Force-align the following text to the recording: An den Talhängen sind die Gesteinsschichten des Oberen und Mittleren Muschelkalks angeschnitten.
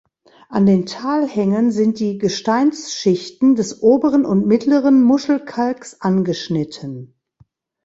An 0.49 0.65
den 0.65 0.87
Talhängen 0.87 1.69
sind 1.71 1.99
die 1.99 2.17
Gesteinsschichten 2.17 3.53
des 3.55 3.83
Oberen 3.83 4.25
und 4.25 4.47
Mittleren 4.47 5.03
Muschelkalks 5.03 6.01
angeschnitten. 6.01 7.13